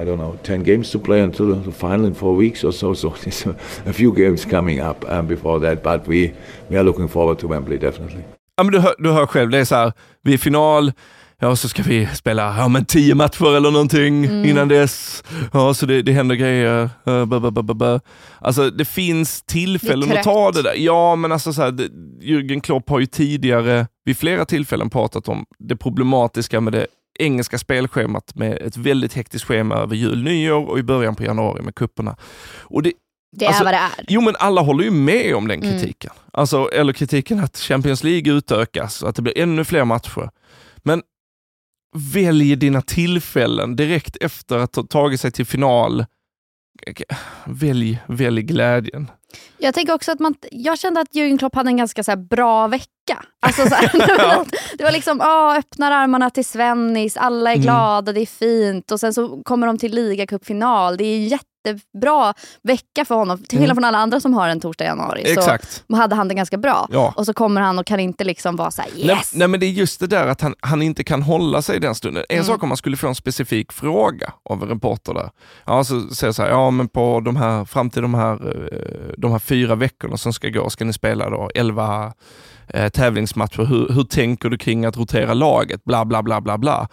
I 0.02 0.06
don't 0.06 0.18
know, 0.18 0.38
10 0.44 0.64
games 0.64 0.92
to 0.92 1.00
play 1.00 1.22
until 1.22 1.64
the 1.64 1.72
final 1.72 2.06
in 2.06 2.16
four 2.16 2.36
weeks 2.36 2.64
or 2.64 2.72
so. 2.72 2.94
So 2.96 3.10
there's 3.10 3.46
a, 3.46 3.56
a 3.90 3.94
few 3.94 4.12
games 4.16 4.46
coming 4.46 4.82
up 4.82 5.06
um, 5.10 5.28
before 5.28 5.60
that. 5.60 5.84
But 5.84 6.08
we, 6.08 6.34
we 6.70 6.78
are 6.78 6.84
looking 6.84 7.08
forward 7.10 7.40
to 7.40 7.48
Wembley, 7.48 7.78
definitely. 7.78 8.24
Ja, 8.58 8.64
men 8.64 8.74
du, 8.74 8.80
hör, 8.80 8.96
du 8.98 9.12
hör 9.12 9.26
själv, 9.26 9.50
det 9.50 9.58
är 9.58 9.66
så 9.66 9.76
här, 9.76 9.94
vi 10.22 10.34
är 10.34 10.38
final, 10.38 10.92
ja 11.40 11.56
så 11.56 11.70
ska 11.70 11.84
vi 11.84 12.08
spela 12.14 12.58
ja, 12.58 12.68
men 12.68 12.86
tio 12.86 13.16
matcher 13.16 13.56
eller 13.58 13.72
någonting 13.72 14.46
innan 14.46 14.68
dess. 14.68 15.24
Ja, 15.54 15.74
så 15.74 15.86
det, 15.86 16.02
det 16.02 16.12
händer 16.12 16.36
grejer. 16.36 16.90
Uh, 17.08 17.26
bu, 17.26 17.52
bu, 17.52 17.74
bu. 17.74 18.00
Alltså 18.40 18.70
det 18.70 18.86
finns 18.86 19.42
tillfällen 19.42 20.10
Det 20.10 20.18
att 20.20 20.24
ta 20.24 20.52
det 20.52 20.62
där. 20.62 20.74
Ja, 20.78 21.16
men 21.16 21.32
alltså 21.32 21.54
så 21.54 21.62
här, 21.62 21.72
det, 21.72 21.88
Jürgen 22.22 22.62
Klopp 22.62 22.90
har 22.90 23.00
ju 23.00 23.06
tidigare 23.06 23.88
vid 24.06 24.18
flera 24.18 24.46
tillfällen 24.46 24.90
pratat 24.90 25.28
om 25.30 25.46
det 25.60 25.76
problematiska 25.76 26.62
med 26.62 26.74
det 26.74 26.88
engelska 27.20 27.58
spelschemat 27.58 28.36
med 28.36 28.58
ett 28.62 28.78
väldigt 28.78 29.14
hektiskt 29.14 29.48
schema 29.48 29.76
över 29.76 29.96
jul, 29.96 30.24
nyår 30.24 30.66
och 30.70 30.80
i 30.80 30.84
början 30.84 31.16
på 31.16 31.24
januari 31.24 31.62
med 31.62 31.76
kupperna. 31.76 32.16
Och 32.62 32.84
det, 32.84 32.92
Det 33.38 33.46
är 33.46 33.50
Alltså, 33.50 33.64
vad 33.64 33.74
det 33.74 33.78
är. 33.78 34.06
Jo, 34.08 34.22
men 34.22 34.36
alla 34.40 34.62
håller 34.62 34.84
ju 34.84 34.92
med 34.92 35.36
om 35.36 35.48
den 35.48 35.64
Mm. 35.64 35.72
kritiken. 35.80 36.12
Alltså, 36.34 36.70
eller 36.74 36.94
kritiken 36.94 37.40
att 37.40 37.58
Champions 37.58 38.04
League 38.04 38.34
utökas, 38.34 39.04
att 39.04 39.16
det 39.16 39.22
blir 39.22 39.38
ännu 39.38 39.64
fler 39.66 39.86
matcher. 39.86 40.30
Men 40.84 41.02
välj 42.14 42.56
dina 42.56 42.82
tillfällen 42.82 43.76
direkt 43.76 44.18
efter 44.22 44.58
att 44.58 44.76
ha 44.76 44.84
tagit 44.84 45.22
sig 45.22 45.32
till 45.32 45.46
final. 45.46 46.06
Välj, 47.46 48.00
välj 48.08 48.42
glädjen. 48.42 49.12
Jag 49.58 49.74
tänker 49.74 49.94
också 49.94 50.12
att 50.12 50.20
man, 50.20 50.36
jag 50.52 50.80
kände 50.80 51.02
att 51.02 51.14
Jürgen 51.14 51.38
Klopp 51.38 51.56
hade 51.56 51.70
en 51.70 51.78
ganska 51.78 52.04
så 52.04 52.16
bra 52.16 52.68
vecka. 52.68 53.26
Alltså 53.40 53.62
så 53.68 53.76
här, 53.76 53.92
Ja. 54.18 54.46
det 54.78 54.84
var 54.84 54.92
liksom, 54.92 55.22
ah, 55.22 55.58
öppnar 55.58 55.92
armarna 55.92 56.30
till 56.30 56.46
Svennis, 56.46 57.18
alla 57.18 57.50
är 57.52 57.56
Mm. 57.56 57.64
glada, 57.64 58.12
det 58.14 58.22
är 58.22 58.26
fint 58.26 58.92
och 58.92 59.00
sen 59.00 59.14
så 59.14 59.44
kommer 59.44 59.68
de 59.68 59.78
till 59.78 59.96
ligacupfinal. 59.96 60.98
Det 60.98 61.04
är 61.04 61.18
en 61.18 61.28
jättebra 61.66 62.34
vecka 62.64 63.06
för 63.06 63.16
honom. 63.16 63.38
Till 63.38 63.48
skillnad 63.48 63.66
Mm. 63.66 63.76
från 63.76 63.84
alla 63.86 63.98
andra 63.98 64.20
som 64.20 64.34
har 64.34 64.48
en 64.50 64.60
torsdag 64.60 64.84
i 64.86 64.88
januari 64.88 65.22
Exakt. 65.26 65.84
så 65.90 65.96
hade 65.96 66.16
han 66.16 66.28
det 66.28 66.34
ganska 66.34 66.58
bra. 66.58 66.88
Ja. 66.92 67.14
Och 67.18 67.26
så 67.26 67.34
kommer 67.34 67.62
han 67.62 67.80
och 67.80 67.86
kan 67.86 68.00
inte 68.00 68.24
liksom 68.24 68.56
vara 68.56 68.72
så 68.72 68.82
här, 68.82 68.92
Nej, 68.96 69.06
yes! 69.06 69.32
nej 69.36 69.48
men 69.48 69.60
det 69.60 69.66
är 69.66 69.70
just 69.72 70.00
det 70.00 70.08
där 70.08 70.28
att 70.28 70.42
han, 70.42 70.56
han 70.60 70.82
inte 70.82 71.04
kan 71.04 71.22
hålla 71.22 71.62
sig 71.62 71.80
den 71.80 71.96
stunden. 71.96 72.24
En 72.30 72.36
Mm. 72.36 72.46
sak 72.48 72.64
om 72.64 72.70
man 72.70 72.78
skulle 72.78 72.98
få 72.98 73.08
en 73.08 73.16
specifik 73.16 73.72
fråga 73.72 74.34
av 74.50 74.64
en 74.64 74.70
reporter 74.70 75.14
där. 75.14 75.30
Ja, 75.66 75.84
så 75.84 76.02
säger 76.02 76.34
så 76.34 76.42
här, 76.44 76.50
ja 76.50 76.72
men 76.72 76.88
på 76.88 77.20
de 77.20 77.36
här, 77.36 77.66
fram 77.66 77.90
till 77.90 78.02
de 78.02 78.14
här, 78.14 78.34
eh, 78.34 79.14
de 79.18 79.32
här 79.32 79.40
fyra 79.40 79.76
veckorna 79.76 80.18
som 80.18 80.34
ska 80.34 80.50
gå, 80.50 80.70
ska 80.70 80.86
ni 80.86 80.94
spela 80.94 81.30
då 81.30 81.50
11 81.56 82.14
eh, 82.68 82.90
tävlingsmatcher. 82.90 83.66
Hur, 83.66 83.90
hur 83.94 84.04
tänker 84.04 84.50
du 84.50 84.58
kring 84.58 84.86
att 84.86 84.98
rotera 84.98 85.34
laget? 85.34 85.84
Bla 85.84 86.06
bla 86.06 86.24
bla 86.24 86.42
bla 86.42 86.58
bla. 86.58 86.88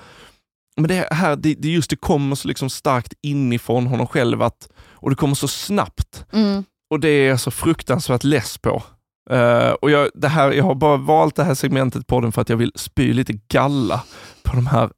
Men 0.76 0.88
det 0.88 1.08
här, 1.10 1.36
det, 1.36 1.54
det 1.54 1.68
just 1.68 1.90
det 1.90 1.96
kommer 1.96 2.36
så 2.36 2.48
liksom 2.48 2.70
starkt 2.70 3.12
inifrån 3.22 3.86
honom 3.86 4.06
själv 4.06 4.42
att, 4.42 4.68
och 4.76 5.10
det 5.10 5.16
kommer 5.16 5.34
så 5.34 5.48
snabbt. 5.48 6.24
Mm. 6.32 6.64
Och 6.90 7.00
det 7.00 7.08
är 7.08 7.28
jag 7.28 7.40
så 7.40 7.50
fruktansvärt 7.50 8.24
less 8.24 8.58
på. 8.58 8.82
Eh, 9.30 9.70
och 9.70 9.90
jag, 9.90 10.08
det 10.14 10.28
här, 10.28 10.52
jag 10.52 10.64
har 10.64 10.74
bara 10.74 10.96
valt 10.96 11.36
det 11.36 11.44
här 11.44 11.54
segmentet 11.54 12.06
på 12.06 12.20
den 12.20 12.32
för 12.32 12.42
att 12.42 12.48
jag 12.48 12.56
vill 12.56 12.72
spy 12.74 13.12
lite 13.12 13.32
galla 13.48 14.02
på 14.42 14.56
de 14.56 14.66
här 14.66 14.90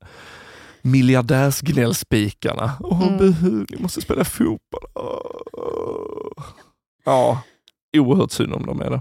miljardärsgnällspikarna. 0.82 2.72
Åh, 2.80 3.02
Mm. 3.06 3.18
buhu, 3.18 3.66
ni 3.70 3.76
måste 3.82 4.00
spela 4.00 4.24
fotboll. 4.24 4.84
Åh. 4.94 6.44
Ja, 7.04 7.42
oerhört 7.96 8.30
synd 8.30 8.52
om 8.54 8.66
dem 8.66 8.80
är 8.80 8.90
det. 8.90 9.00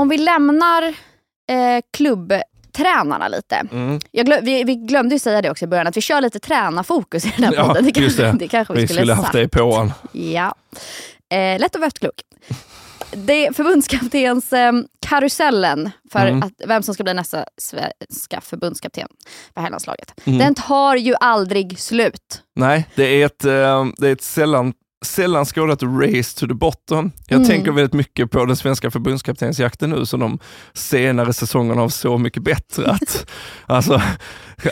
Om 0.00 0.08
vi 0.08 0.18
lämnar 0.18 0.82
eh, 0.82 1.80
klubbtränarna 1.96 3.28
lite. 3.28 3.56
Mm. 3.72 3.98
Glöm, 4.12 4.44
vi, 4.44 4.64
vi 4.64 4.74
glömde 4.74 5.14
ju 5.14 5.18
säga 5.18 5.42
det 5.42 5.50
också 5.50 5.64
i 5.64 5.68
början, 5.68 5.86
att 5.86 5.96
vi 5.96 6.00
kör 6.00 6.20
lite 6.20 6.38
tränarfokus 6.38 7.24
i 7.26 7.32
den 7.36 7.44
här 7.44 7.52
Ja, 7.54 7.66
podden. 7.66 7.84
Det, 7.84 8.00
just 8.00 8.16
kanske, 8.18 8.22
det. 8.32 8.38
det 8.44 8.48
kanske 8.48 8.74
vi, 8.74 8.80
Vi 8.80 8.88
skulle 8.88 9.12
haft 9.14 9.22
sagt. 9.26 9.32
det 9.34 9.48
på 9.48 9.72
honom. 9.72 9.92
Ja. 10.12 10.54
Eh, 11.32 11.60
lätt 11.60 11.76
vara 11.76 11.86
efterklok. 11.86 12.14
Det 13.12 13.56
förbundskaptens 13.56 14.52
eh, 14.52 14.72
karusellen 15.06 15.90
för 16.12 16.26
Mm. 16.26 16.42
att, 16.42 16.52
vem 16.66 16.82
som 16.82 16.94
ska 16.94 17.04
bli 17.04 17.14
nästa 17.14 17.44
svenska 17.58 18.40
förbundskapten 18.40 19.08
för 19.54 19.60
herrlandslaget. 19.60 20.14
Mm. 20.24 20.38
Den 20.38 20.54
tar 20.54 20.96
ju 20.96 21.14
aldrig 21.20 21.78
slut. 21.80 22.42
Nej, 22.56 22.86
det 22.94 23.04
är 23.22 23.26
ett, 23.26 23.44
eh, 23.44 23.86
det 23.98 24.08
är 24.08 24.12
ett 24.12 24.22
sällan, 24.22 24.72
sällan 25.04 25.44
skådat 25.44 25.82
race 25.82 26.40
to 26.40 26.46
the 26.46 26.54
bottom. 26.54 27.12
Jag 27.28 27.36
Mm. 27.36 27.48
tänker 27.48 27.72
väldigt 27.72 27.92
mycket 27.92 28.30
på 28.30 28.44
den 28.44 28.56
svenska 28.56 28.90
förbundskaptensjakten 28.90 29.90
nu 29.90 30.06
som 30.06 30.20
de 30.20 30.38
senare 30.72 31.32
säsongerna 31.32 31.82
av 31.82 31.88
Så 31.88 32.18
mycket 32.18 32.42
bättre. 32.42 32.90
Att, 32.90 33.26
alltså, 33.66 34.02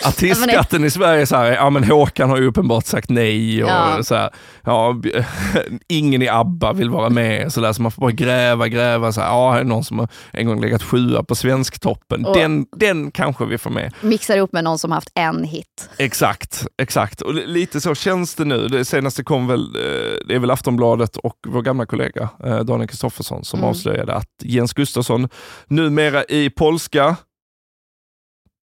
artistskatten 0.04 0.84
i 0.84 0.90
Sverige 0.90 1.26
så 1.26 1.36
här, 1.36 1.52
ja 1.52 1.70
men 1.70 1.84
Håkan 1.84 2.30
har 2.30 2.36
ju 2.38 2.46
uppenbart 2.46 2.86
sagt 2.86 3.10
nej 3.10 3.64
och 3.64 3.70
Ja. 3.70 4.02
så 4.02 4.14
här, 4.14 4.30
ja, 4.64 4.96
ingen 5.88 6.22
i 6.22 6.28
ABBA 6.28 6.72
vill 6.72 6.90
vara 6.90 7.10
med 7.10 7.52
så, 7.52 7.60
där, 7.60 7.72
så 7.72 7.82
man 7.82 7.92
får 7.92 8.00
bara 8.00 8.10
gräva, 8.12 8.68
gräva. 8.68 9.12
Så 9.12 9.20
här, 9.20 9.28
ja, 9.28 9.52
här 9.52 9.60
är 9.60 9.64
någon 9.64 9.84
som 9.84 9.98
har 9.98 10.08
en 10.32 10.46
gång 10.46 10.60
legat 10.60 10.82
sjua 10.82 11.22
på 11.22 11.34
Svensktoppen. 11.34 12.24
Och- 12.26 12.36
Den, 12.36 12.66
den 12.76 13.10
kanske 13.10 13.44
vi 13.44 13.58
får 13.58 13.70
med. 13.70 13.94
Mixar 14.00 14.36
ihop 14.36 14.52
med 14.52 14.64
någon 14.64 14.78
som 14.78 14.92
haft 14.92 15.10
en 15.14 15.44
hit. 15.44 15.88
Exakt, 15.98 16.66
exakt. 16.82 17.20
Och 17.20 17.34
li- 17.34 17.46
lite 17.46 17.80
så 17.80 17.94
känns 17.94 18.34
det 18.34 18.44
nu. 18.44 18.68
Det 18.68 18.84
senaste 18.84 19.24
kom 19.24 19.46
väl, 19.46 19.76
eh, 19.76 20.17
det 20.26 20.34
är 20.34 20.38
väl 20.38 20.50
Aftonbladet 20.50 21.16
och 21.16 21.36
vår 21.46 21.62
gamla 21.62 21.86
kollega 21.86 22.28
eh, 22.44 22.58
Daniel 22.60 22.88
Kristoffersson 22.88 23.44
som 23.44 23.58
Mm. 23.58 23.70
avslöjade 23.70 24.14
att 24.14 24.30
Jens 24.42 24.72
Gustafsson 24.72 25.28
numera 25.66 26.24
i 26.24 26.50
polska 26.50 27.16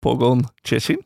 Pogon 0.03 0.47
Ciecin. 0.69 0.99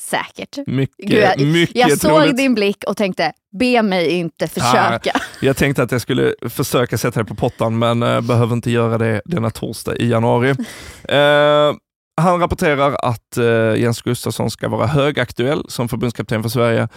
Säkert. 0.00 0.66
Mycket, 0.66 0.96
Gud, 1.08 1.18
jag- 1.22 1.40
mycket 1.40 1.76
Jag 1.76 1.98
såg 2.00 2.10
troligt. 2.10 2.36
din 2.36 2.54
blick 2.54 2.84
och 2.86 2.96
tänkte, 2.96 3.32
be 3.58 3.82
mig 3.82 4.08
inte 4.10 4.48
försöka. 4.48 5.12
Jag 5.40 5.56
tänkte 5.56 5.82
att 5.82 5.92
jag 5.92 6.00
skulle 6.00 6.34
försöka 6.48 6.98
sätta 6.98 7.20
det 7.20 7.24
på 7.26 7.34
pottan, 7.34 7.78
men 7.78 8.02
eh, 8.02 8.20
behöver 8.20 8.52
inte 8.54 8.70
göra 8.70 8.98
det 8.98 9.22
denna 9.24 9.50
torsdag 9.50 9.96
i 9.96 10.08
januari. 10.08 10.54
Eh, 11.08 11.74
han 12.20 12.40
rapporterar 12.40 12.96
att 13.02 13.36
eh, 13.36 13.80
Jens 13.80 14.02
Gustafsson 14.02 14.50
ska 14.50 14.68
vara 14.68 14.86
högaktuell 14.86 15.64
som 15.68 15.88
förbundskapten 15.88 16.42
för 16.42 16.48
Sverige. 16.50 16.88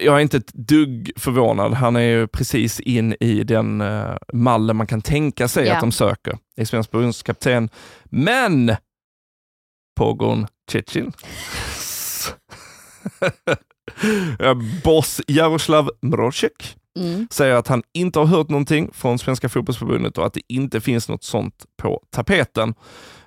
Jag 0.00 0.16
är 0.16 0.20
inte 0.20 0.36
ett 0.36 0.52
dugg 0.52 1.10
förvånad. 1.16 1.74
Han 1.74 1.96
är 1.96 2.00
ju 2.00 2.26
precis 2.26 2.80
in 2.80 3.16
i 3.20 3.44
den 3.44 3.80
eh, 3.80 4.16
mallen 4.32 4.76
man 4.76 4.86
kan 4.86 5.02
tänka 5.02 5.48
sig 5.48 5.66
Ja. 5.66 5.74
att 5.74 5.80
de 5.80 5.92
söker 5.92 6.38
i 6.56 6.66
svensk 6.66 6.90
förbundskapten. 6.90 7.68
Men 8.04 8.76
Pogon 9.96 10.46
Ciecin 10.70 11.12
Ja, 14.38 14.54
Boss 14.84 15.20
Jaroslav 15.26 15.90
Mrozek 16.02 16.76
Mm. 16.98 17.28
säger 17.30 17.54
att 17.54 17.68
han 17.68 17.82
inte 17.94 18.18
har 18.18 18.26
hört 18.26 18.48
någonting 18.48 18.90
från 18.92 19.18
Svenska 19.18 19.48
fotbollsförbundet 19.48 20.18
och 20.18 20.26
att 20.26 20.32
det 20.34 20.40
inte 20.48 20.80
finns 20.80 21.08
något 21.08 21.24
sånt 21.24 21.64
på 21.76 22.02
tapeten. 22.10 22.74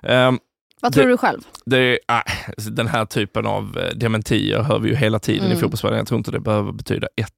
Ehm, 0.02 0.38
Vad 0.80 0.92
tror 0.92 1.04
Det- 1.04 1.10
du 1.12 1.16
själv? 1.16 1.40
det 1.66 1.98
äh, 2.08 2.22
den 2.70 2.86
här 2.86 3.04
typen 3.04 3.46
av 3.46 3.78
eh, 3.78 3.96
dementier 3.96 4.62
hör 4.62 4.78
vi 4.78 4.88
ju 4.88 4.96
hela 4.96 5.18
tiden 5.18 5.44
Mm. 5.46 5.58
i 5.58 5.60
fotbollsvärlden. 5.60 5.98
Jag 5.98 6.06
tror 6.08 6.18
inte 6.18 6.30
det 6.30 6.40
behöver 6.40 6.72
betyda 6.72 7.06
ett 7.16 7.32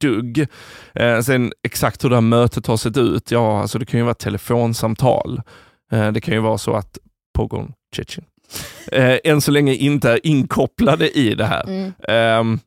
dugg. 0.00 0.46
Eh, 0.94 1.20
sen 1.20 1.52
exakt 1.62 2.04
hur 2.04 2.08
det 2.10 2.16
här 2.16 2.20
mötet 2.20 2.66
har 2.66 2.76
sett 2.76 2.96
ut, 2.96 3.30
ja 3.30 3.60
alltså 3.60 3.78
det 3.78 3.86
kan 3.86 4.00
ju 4.00 4.04
vara 4.04 4.14
telefonsamtal. 4.14 5.42
Eh, 5.92 6.12
det 6.12 6.20
kan 6.20 6.34
ju 6.34 6.40
vara 6.40 6.58
så 6.58 6.74
att 6.74 6.98
Pogon 7.38 7.72
Chechen 7.96 8.24
eh, 8.92 9.18
än 9.24 9.40
så 9.40 9.50
länge 9.50 9.74
inte 9.74 10.10
är 10.12 10.26
inkopplade 10.26 11.10
i 11.18 11.34
det 11.34 11.44
här. 11.46 11.64
Mm. 11.68 11.92
Eh, 12.08 12.58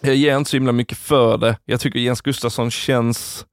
jag 0.00 0.16
ger 0.16 0.36
inte 0.36 0.50
så 0.50 0.56
himla 0.56 0.72
mycket 0.72 0.98
för 0.98 1.38
det. 1.38 1.56
Jag 1.64 1.80
tycker 1.80 1.98
Jens 2.00 2.20
Gustafsson 2.20 2.70
känns 2.70 3.46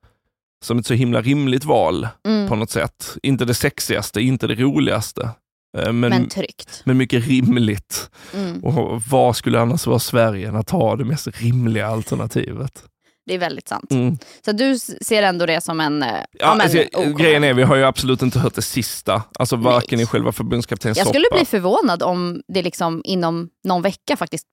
som 0.66 0.80
ett 0.80 0.86
så 0.86 0.94
himla 0.94 1.22
rimligt 1.22 1.66
val 1.66 2.08
Mm. 2.28 2.50
på 2.50 2.56
något 2.56 2.70
sätt. 2.70 3.18
Inte 3.24 3.46
det 3.46 3.54
sexigaste, 3.54 4.22
inte 4.22 4.48
det 4.48 4.56
roligaste. 4.56 5.30
Eh, 5.78 5.84
men, 5.86 6.00
Men 6.00 6.10
men, 6.10 6.30
tryggt. 6.30 6.82
mycket 6.86 7.28
rimligt. 7.28 8.10
Mm. 8.34 8.64
Och 8.64 9.02
vad 9.10 9.36
skulle 9.36 9.60
annars 9.60 9.88
vara 9.88 10.00
Sverige 10.00 10.48
än 10.48 10.56
att 10.56 10.70
ha 10.70 10.96
det 10.96 11.06
mest 11.06 11.28
rimliga 11.34 11.88
alternativet? 11.88 12.84
Det 13.26 13.34
är 13.36 13.40
väldigt 13.40 13.68
sant. 13.68 13.92
Mm. 13.92 14.18
Så 14.46 14.52
du 14.52 14.80
ser 14.80 15.24
ändå 15.24 15.46
det 15.46 15.62
som 15.64 15.80
en... 15.80 16.04
eh, 16.04 16.10
Ja, 16.32 16.56
men, 16.56 16.62
alltså, 16.62 17.10
grejen 17.18 17.44
är, 17.44 17.54
vi 17.54 17.64
har 17.64 17.76
ju 17.76 17.84
absolut 17.84 18.22
inte 18.22 18.40
hört 18.40 18.56
det 18.56 18.62
sista. 18.62 19.24
Alltså 19.40 19.56
varken 19.56 19.98
Nej. 19.98 20.04
i 20.04 20.06
själva 20.08 20.32
förbundskaptenens 20.32 20.98
Jag 20.98 21.08
skulle 21.08 21.26
soppa. 21.26 21.36
bli 21.38 21.46
förvånad 21.46 22.04
om 22.04 22.42
det 22.54 22.62
liksom 22.62 23.02
inom 23.06 23.50
någon 23.64 23.82
vecka 23.82 24.18
faktiskt 24.18 24.46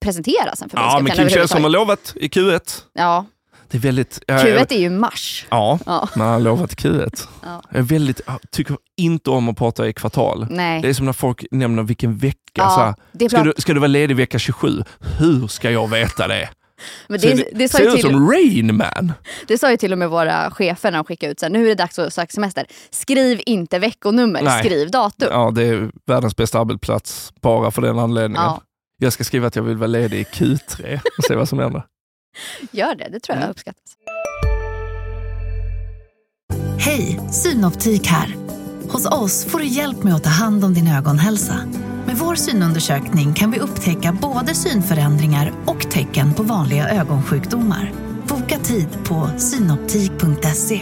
presenteras 0.00 0.62
en 0.62 0.68
Ja, 0.72 0.78
men 0.80 0.88
förbundskapten 0.92 1.28
Kim 1.28 1.34
Källström 1.38 1.62
har 1.62 1.70
lovat 1.70 2.12
i 2.16 2.28
Q1. 2.28 2.82
Ja, 2.92 3.26
Det 3.70 3.76
är 3.78 3.80
väldigt... 3.82 4.22
jag- 4.26 4.40
Q1 4.40 4.72
är 4.72 4.78
ju 4.78 4.90
mars. 4.90 5.46
Ja, 5.50 5.78
Ja. 5.86 6.08
men 6.14 6.24
han 6.26 6.32
har 6.32 6.40
lovat 6.40 6.70
Q1. 6.74 7.28
Ja. 7.42 7.62
Jag, 7.70 7.78
är 7.78 7.82
väldigt, 7.82 8.20
jag 8.26 8.38
tycker 8.50 8.76
inte 8.96 9.30
om 9.30 9.48
att 9.48 9.56
prata 9.58 9.88
i 9.88 9.92
kvartal. 9.92 10.46
Nej. 10.50 10.82
Det 10.82 10.88
är 10.88 10.92
som 10.94 11.06
när 11.06 11.12
folk 11.12 11.44
nämner 11.50 11.82
vilken 11.82 12.16
vecka. 12.18 12.38
Ja, 12.54 12.70
så 12.70 12.80
här, 12.80 12.94
det 13.12 13.28
ska, 13.28 13.42
du, 13.42 13.52
ska 13.58 13.72
du 13.74 13.80
vara 13.80 13.88
ledig 13.88 14.16
vecka 14.16 14.38
27? 14.38 14.82
Hur 15.18 15.46
ska 15.46 15.70
jag 15.70 15.90
veta 15.90 16.28
det? 16.28 16.48
Men 17.08 17.20
det, 17.20 17.48
det, 17.54 17.68
sa 17.68 17.78
ser 17.78 17.86
ut 17.86 17.92
till, 17.94 18.02
som 18.02 18.30
Rain 18.30 18.76
Man. 18.76 19.12
det 19.46 19.58
sa 19.58 19.70
ju 19.70 19.76
till 19.76 19.92
och 19.92 19.98
med 19.98 20.10
våra 20.10 20.50
chefer 20.50 20.90
när 20.90 20.98
de 20.98 21.04
skickade 21.04 21.32
ut 21.32 21.40
så 21.40 21.46
här, 21.46 21.50
nu 21.52 21.64
är 21.64 21.68
det 21.68 21.74
dags 21.74 21.98
att 21.98 22.12
söka 22.12 22.30
semester. 22.32 22.66
Skriv 22.90 23.40
inte 23.46 23.78
veckonummer, 23.78 24.42
Nej. 24.42 24.64
skriv 24.64 24.90
datum. 24.90 25.28
Ja, 25.30 25.50
det 25.50 25.62
är 25.62 25.90
världens 26.06 26.36
bästa 26.36 26.60
arbetsplats 26.60 27.32
bara 27.42 27.70
för 27.70 27.82
den 27.82 27.98
anledningen. 27.98 28.42
Ja. 28.42 28.60
Jag 28.98 29.12
ska 29.12 29.24
skriva 29.24 29.46
att 29.46 29.56
jag 29.56 29.62
vill 29.62 29.76
vara 29.76 29.86
ledig 29.86 30.20
i 30.20 30.24
Q3 30.24 31.00
och 31.18 31.24
se 31.24 31.34
vad 31.36 31.48
som 31.48 31.58
händer. 31.58 31.82
Gör 32.70 32.94
det, 32.94 33.08
det 33.12 33.20
tror 33.20 33.36
jag 33.36 33.42
Mm. 33.42 33.50
uppskattas. 33.50 33.96
Hej, 36.78 37.20
Synoptik 37.30 38.06
här. 38.06 38.34
Hos 38.88 39.06
oss 39.06 39.44
får 39.44 39.58
du 39.58 39.66
hjälp 39.66 40.02
med 40.04 40.14
att 40.14 40.24
ta 40.24 40.30
hand 40.30 40.64
om 40.64 40.74
din 40.74 40.88
ögonhälsa. 40.88 41.54
Med 42.06 42.16
vår 42.16 42.34
synundersökning 42.34 43.34
kan 43.34 43.50
vi 43.50 43.58
upptäcka 43.58 44.18
både 44.22 44.54
synförändringar 44.54 45.52
och 45.66 45.90
tecken 45.90 46.34
på 46.34 46.42
vanliga 46.42 46.88
ögonsjukdomar. 46.88 47.92
Boka 48.28 48.58
tid 48.58 48.88
på 49.04 49.30
synoptik.se. 49.38 50.80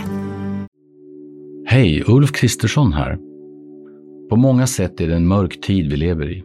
Hej, 1.67 2.05
Ulf 2.07 2.33
Kristersson 2.33 2.93
här. 2.93 3.19
På 4.31 4.37
många 4.37 4.67
sätt 4.67 5.01
är 5.01 5.09
det 5.09 5.17
en 5.17 5.27
mörk 5.29 5.61
tid 5.61 5.91
vi 5.91 5.97
lever 5.97 6.31
i. 6.33 6.45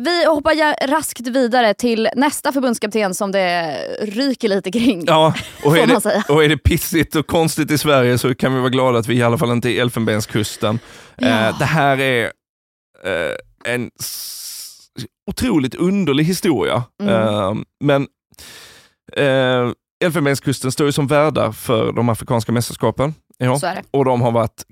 Vi 0.00 0.26
hoppar 0.26 0.52
ja- 0.52 0.74
raskt 0.86 1.26
vidare 1.26 1.74
till 1.74 2.08
nästa 2.16 2.52
förbundskapten 2.52 3.14
som 3.14 3.32
det 3.32 3.76
ryker 4.00 4.48
lite 4.48 4.70
kring. 4.70 5.04
Ja, 5.06 5.34
och 5.64 5.78
är, 5.78 5.86
det, 5.86 6.24
och 6.28 6.44
är 6.44 6.48
det 6.48 6.56
pissigt 6.58 7.14
och 7.16 7.26
konstigt 7.26 7.70
i 7.70 7.78
Sverige 7.78 8.18
så 8.18 8.34
kan 8.34 8.54
vi 8.54 8.60
vara 8.60 8.70
glada 8.70 8.98
att 8.98 9.08
vi 9.08 9.14
i 9.14 9.22
alla 9.22 9.38
fall 9.38 9.50
inte 9.50 9.70
är 9.70 9.80
Elfenbenskusten. 9.80 10.78
Ja. 11.16 11.26
Eh, 11.26 11.58
det 11.58 11.64
här 11.64 12.00
är 12.00 12.24
eh, 13.04 13.72
en 13.74 13.90
otroligt 15.30 15.74
underlig 15.74 16.24
historia. 16.24 16.82
Mm. 17.02 17.14
Eh, 17.14 17.54
men 17.84 18.06
eh, 19.16 19.72
Elfenbenskusten 20.04 20.72
står 20.72 20.86
ju 20.86 20.92
som 20.92 21.06
värdar 21.06 21.52
för 21.52 21.92
de 21.92 22.08
afrikanska 22.08 22.52
mästerskapen. 22.52 23.14
Ja. 23.38 23.60
Och 23.90 24.04
de 24.04 24.20
har 24.20 24.30
varit 24.30 24.64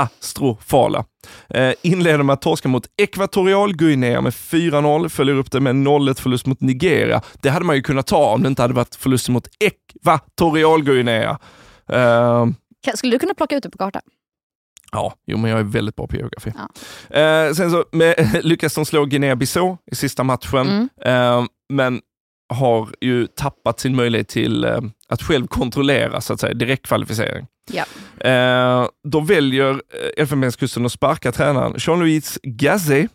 katastrofala. 0.00 1.04
Eh, 1.50 1.72
inleder 1.82 2.22
med 2.22 2.34
att 2.34 2.42
torska 2.42 2.68
mot 2.68 2.86
Ekvatorialguinea 3.02 4.20
med 4.20 4.32
4-0, 4.32 5.08
följer 5.08 5.34
upp 5.34 5.50
det 5.50 5.60
med 5.60 5.70
en 5.70 5.86
0-1 5.88 6.20
förlust 6.20 6.46
mot 6.46 6.60
Nigeria. 6.60 7.22
Det 7.42 7.48
hade 7.48 7.64
man 7.64 7.76
ju 7.76 7.82
kunnat 7.82 8.06
ta 8.06 8.32
om 8.34 8.42
det 8.42 8.48
inte 8.48 8.62
hade 8.62 8.74
varit 8.74 8.94
förlust 8.94 9.28
mot 9.28 9.48
Ekvatorialguinea. 9.60 11.38
Eh, 11.92 12.46
Skulle 12.94 13.12
du 13.12 13.18
kunna 13.18 13.34
plocka 13.34 13.56
ut 13.56 13.62
det 13.62 13.70
på 13.70 13.78
kartan? 13.78 14.02
Ja, 14.92 15.14
jo, 15.26 15.38
men 15.38 15.50
jag 15.50 15.60
är 15.60 15.64
väldigt 15.64 15.96
bra 15.96 16.06
på 16.06 16.16
geografi. 16.16 16.52
Ja. 17.10 17.16
Eh, 17.20 17.52
sen 17.52 17.70
så 17.70 17.84
med, 17.92 18.40
lyckas 18.44 18.74
de 18.74 18.84
slå 18.86 19.04
Guinea-Bissau 19.04 19.76
i 19.92 19.94
sista 19.94 20.24
matchen, 20.24 20.66
Mm. 20.66 20.88
eh, 21.40 21.44
men 21.68 22.00
har 22.54 22.88
ju 23.00 23.26
tappat 23.26 23.80
sin 23.80 23.96
möjlighet 23.96 24.28
till 24.28 24.64
eh, 24.64 24.78
att 25.08 25.22
själv 25.22 25.46
kontrollera 25.46 26.20
så 26.20 26.32
att 26.32 26.40
säga, 26.40 26.54
direktkvalificering. 26.54 27.46
Ja. 27.72 27.84
Eh, 28.30 28.88
då 29.08 29.20
väljer 29.20 29.70
eh, 29.70 30.22
Elfenbenskusten 30.22 30.86
att 30.86 30.92
sparka 30.92 31.32
tränaren 31.32 31.74
Jean-Louis 31.78 32.38
Gazet, 32.42 33.10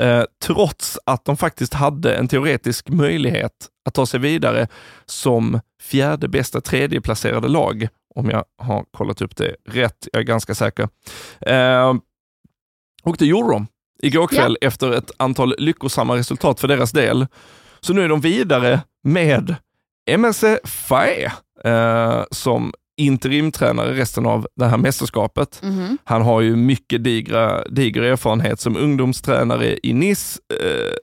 eh, 0.00 0.24
trots 0.44 0.98
att 1.06 1.24
de 1.24 1.36
faktiskt 1.36 1.74
hade 1.74 2.14
en 2.14 2.28
teoretisk 2.28 2.88
möjlighet 2.88 3.52
att 3.84 3.94
ta 3.94 4.06
sig 4.06 4.20
vidare 4.20 4.68
som 5.06 5.60
fjärde 5.82 6.28
bästa 6.28 6.60
tredjeplacerade 6.60 7.48
lag, 7.48 7.88
om 8.14 8.30
jag 8.30 8.44
har 8.58 8.84
kollat 8.90 9.22
upp 9.22 9.36
det 9.36 9.56
rätt. 9.68 10.08
Jag 10.12 10.20
är 10.20 10.24
ganska 10.24 10.54
säker. 10.54 10.88
Eh, 11.40 11.94
och 13.02 13.16
det 13.18 13.26
gjorde 13.26 13.52
de 13.52 13.66
igår 14.02 14.26
kväll 14.26 14.58
efter 14.60 14.92
ett 14.92 15.10
antal 15.16 15.54
lyckosamma 15.58 16.16
resultat 16.16 16.60
för 16.60 16.68
deras 16.68 16.92
del. 16.92 17.26
Så 17.80 17.92
nu 17.92 18.04
är 18.04 18.08
de 18.08 18.20
vidare 18.20 18.80
med 19.02 19.54
MSC 20.10 20.44
Fae 20.64 21.32
eh, 21.64 22.24
som 22.30 22.72
interimtränare 22.96 23.94
resten 23.94 24.26
av 24.26 24.46
det 24.56 24.66
här 24.66 24.76
mästerskapet. 24.76 25.60
Mhm. 25.62 25.98
Han 26.04 26.22
har 26.22 26.40
ju 26.40 26.56
mycket 26.56 27.04
digra, 27.04 27.64
diger 27.68 28.02
erfarenhet 28.02 28.60
som 28.60 28.76
ungdomstränare 28.76 29.78
i 29.82 29.92
Nice, 29.92 30.40
eh, 30.62 30.94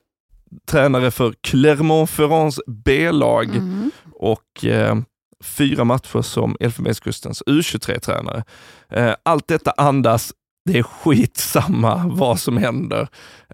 tränare 0.68 1.12
för 1.12 1.34
Clermont-Ferrands 1.48 2.60
B-lag 2.68 3.48
Mhm. 3.48 3.92
och 4.14 4.66
eh, 4.66 4.96
fyra 5.44 5.84
matcher 5.84 6.22
som 6.22 6.58
Elfenbenskustens 6.60 7.44
U23-tränare. 7.46 8.44
Eh, 8.90 9.16
allt 9.24 9.48
detta 9.48 9.72
andas, 9.72 10.34
det 10.66 10.78
är 10.80 10.84
skitsamma 10.84 12.04
vad 12.14 12.40
som 12.40 12.58
händer. 12.58 13.08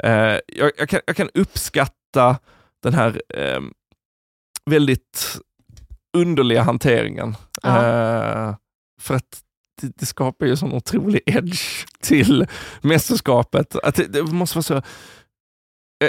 Eh, 0.03 0.11
jag, 0.47 0.71
jag, 0.77 0.89
kan, 0.89 0.99
jag 1.07 1.15
kan 1.15 1.29
uppskatta 1.33 2.37
den 2.83 2.93
här 2.93 3.21
eh, 3.35 3.61
väldigt 4.65 5.37
underliga 6.17 6.61
hanteringen. 6.61 7.35
Ja. 7.63 7.85
Eh, 7.85 8.55
för 9.01 9.15
att 9.15 9.41
det, 9.81 9.97
det 9.97 10.05
skapar 10.05 10.45
ju 10.45 10.55
sån 10.55 10.73
otrolig 10.73 11.21
edge 11.25 11.85
till 12.01 12.47
mästerskapet. 12.81 13.75
Att 13.75 13.95
det, 13.95 14.07
det 14.07 14.23
måste 14.23 14.57
vara 14.57 14.63
så... 14.63 14.81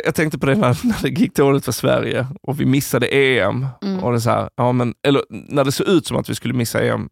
Jag, 0.05 0.15
tänkte 0.15 0.39
på 0.39 0.47
det 0.47 0.55
när, 0.55 0.87
när 0.87 1.03
det 1.03 1.21
gick 1.21 1.35
dåligt 1.35 1.65
för 1.65 1.73
Sverige 1.73 2.27
och 2.43 2.61
vi 2.61 2.67
missade 2.67 3.07
EM. 3.07 3.67
Mm. 3.83 4.05
Och 4.05 4.13
det 4.13 4.21
så 4.21 4.31
här, 4.31 4.51
ja, 4.57 4.73
men, 4.73 4.95
eller 5.03 5.25
när 5.29 5.65
det 5.65 5.73
såg 5.73 5.87
ut 5.87 6.07
som 6.07 6.17
att 6.17 6.31
vi 6.31 6.35
skulle 6.35 6.55
missa 6.55 6.83
EM, 6.83 7.09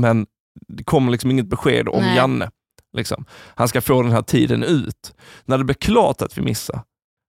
men 0.00 0.26
det 0.68 0.84
kommer 0.84 1.12
liksom 1.12 1.30
inget 1.30 1.46
besked 1.46 1.88
om 1.88 2.02
Nej. 2.02 2.16
Janne. 2.16 2.50
Liksom. 2.96 3.24
Han 3.54 3.68
ska 3.68 3.80
få 3.80 4.02
den 4.02 4.12
här 4.12 4.22
tiden 4.22 4.62
ut. 4.62 5.14
När 5.44 5.58
det 5.58 5.64
blir 5.64 5.74
klart 5.74 6.22
att 6.22 6.38
vi 6.38 6.42
missar, 6.42 6.82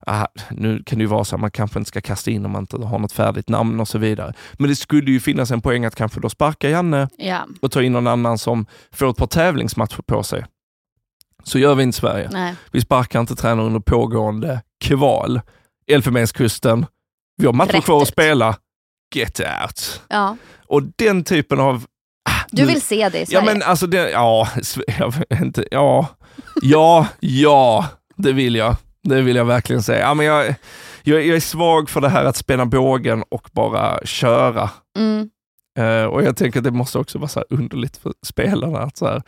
ah, 0.07 0.27
nu 0.49 0.83
kan 0.83 0.97
det 0.99 1.03
ju 1.03 1.07
vara 1.07 1.23
så 1.23 1.35
att 1.35 1.41
man 1.41 1.51
kanske 1.51 1.79
inte 1.79 1.87
ska 1.87 2.01
kasta 2.01 2.31
in 2.31 2.45
om 2.45 2.51
man 2.51 2.63
inte 2.63 2.77
har 2.77 2.99
något 2.99 3.11
färdigt 3.11 3.49
namn 3.49 3.79
och 3.79 3.87
så 3.87 3.97
vidare. 3.97 4.33
Men 4.53 4.69
det 4.69 4.75
skulle 4.75 5.11
ju 5.11 5.19
finnas 5.19 5.51
en 5.51 5.61
poäng 5.61 5.85
att 5.85 5.95
kanske 5.95 6.19
då 6.19 6.29
sparka 6.29 6.69
Janne 6.69 7.09
Ja, 7.17 7.45
och 7.61 7.71
ta 7.71 7.81
in 7.83 7.93
någon 7.93 8.07
annan 8.07 8.37
som 8.37 8.65
får 8.91 9.09
ett 9.09 9.17
par 9.17 9.27
tävlingsmatcher 9.27 10.01
på 10.01 10.23
sig. 10.23 10.45
Så 11.43 11.59
gör 11.59 11.75
vi 11.75 11.83
inte 11.83 11.95
i 11.97 11.99
Sverige. 11.99 12.29
nej. 12.31 12.55
Vi 12.71 12.81
sparkar 12.81 13.19
inte 13.19 13.35
tränare 13.35 13.65
under 13.65 13.79
pågående 13.79 14.61
kval. 14.83 15.41
Elfenbenskusten, 15.87 16.85
vi 17.37 17.45
har 17.45 17.53
matcher 17.53 17.81
kvar 17.81 18.01
att 18.01 18.07
spela. 18.07 18.55
Get 19.15 19.39
out. 19.39 20.01
Ja. 20.09 20.37
Och 20.67 20.81
den 20.95 21.23
typen 21.23 21.59
av... 21.59 21.85
ah, 22.29 22.43
Du 22.51 22.61
nu- 22.61 22.67
vill 22.67 22.81
se 22.81 23.09
det 23.09 23.17
i 23.17 23.21
Ja 23.21 23.25
Sverige? 23.41 23.45
men 23.45 23.63
alltså, 23.63 23.87
det, 23.87 24.09
ja, 24.11 24.47
jag 24.99 25.13
vet 25.29 25.41
inte, 25.41 25.65
ja, 25.71 26.07
ja, 26.61 27.07
ja, 27.19 27.85
det 28.15 28.33
vill 28.33 28.55
jag. 28.55 28.75
Det 29.03 29.21
vill 29.21 29.35
jag 29.35 29.45
verkligen 29.45 29.83
säga. 29.83 29.99
Ja, 29.99 30.13
men 30.13 30.25
jag, 30.25 30.55
jag, 31.03 31.25
jag 31.25 31.35
är 31.35 31.39
svag 31.39 31.89
för 31.89 32.01
det 32.01 32.09
här 32.09 32.25
att 32.25 32.35
spänna 32.35 32.65
bågen 32.65 33.23
och 33.31 33.49
bara 33.53 33.99
köra. 34.05 34.69
Mm. 34.97 35.29
Eh, 35.79 36.05
och 36.05 36.23
jag 36.23 36.37
tänker 36.37 36.59
att 36.59 36.63
det 36.63 36.71
måste 36.71 36.97
också 36.99 37.17
vara 37.19 37.27
så 37.29 37.39
här 37.39 37.45
underligt 37.57 37.97
för 37.97 38.13
spelarna. 38.25 38.79
Att 38.79 38.97
så 38.97 39.07
här, 39.07 39.21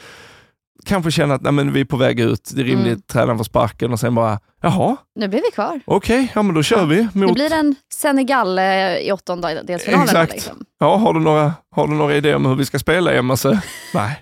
kanske 0.86 1.12
känna 1.12 1.34
att 1.34 1.42
nej, 1.42 1.52
men 1.52 1.74
vi 1.74 1.82
är 1.82 1.86
på 1.86 1.98
väg 1.98 2.20
ut, 2.20 2.52
det 2.56 2.62
är 2.62 2.66
rimligt, 2.66 2.88
Mm. 2.88 3.02
tränaren 3.12 3.38
får 3.38 3.44
sparken 3.44 3.94
och 3.94 4.00
sen 4.00 4.16
bara, 4.16 4.40
jaha, 4.62 4.98
Nu 5.16 5.28
blir 5.28 5.42
vi 5.42 5.52
kvar. 5.52 5.80
okej, 5.86 6.32
ja 6.36 6.42
men 6.44 6.56
då 6.56 6.64
kör 6.64 6.86
vi. 6.86 6.96
Det 7.14 7.20
Mot, 7.20 7.34
blir 7.34 7.54
en 7.54 7.76
Senegal 7.94 8.60
eh, 8.60 8.96
i 8.98 9.12
åttondelsfinalen. 9.12 10.04
Exakt. 10.04 10.34
Liksom. 10.34 10.66
ja, 10.80 10.96
har, 10.96 11.14
du 11.14 11.20
några, 11.20 11.54
har 11.76 11.88
du 11.88 11.94
några 11.94 12.16
idéer 12.16 12.36
om 12.36 12.46
hur 12.46 12.56
vi 12.56 12.66
ska 12.66 12.80
spela 12.80 13.14
MSC? 13.14 13.46
nej. 13.94 14.20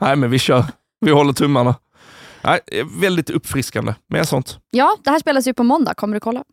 nej, 0.00 0.16
men 0.16 0.30
vi 0.30 0.38
kör. 0.38 0.64
Vi 1.00 1.10
håller 1.10 1.32
tummarna. 1.32 1.74
Nej, 2.42 2.60
väldigt 3.00 3.30
uppfriskande 3.30 3.94
med 4.08 4.28
sånt. 4.28 4.58
Ja, 4.70 4.96
det 5.04 5.10
här 5.10 5.18
spelas 5.18 5.46
ju 5.46 5.54
på 5.54 5.62
måndag. 5.62 5.94
Kommer 5.94 6.14
du 6.16 6.20
kolla? 6.20 6.44